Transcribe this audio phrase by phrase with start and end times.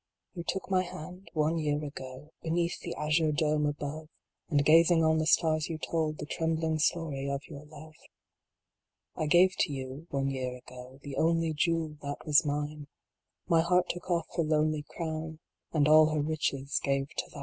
[0.33, 4.09] You took my hand one year ago, Beneath the azure dome above,
[4.49, 7.93] And gazing on the stars you told The trembling story of your love.
[9.15, 12.87] I gave to you one year ago, The only jewel that was mine;
[13.47, 15.37] My heart took off her lonely crown,
[15.71, 17.39] And all her riches gave to thine.